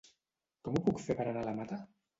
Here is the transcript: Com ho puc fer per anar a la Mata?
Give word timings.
Com 0.69 0.79
ho 0.79 0.83
puc 0.89 1.05
fer 1.07 1.19
per 1.21 1.29
anar 1.29 1.47
a 1.47 1.51
la 1.51 1.57
Mata? 1.63 1.85